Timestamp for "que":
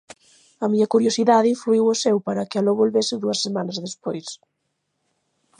2.49-2.57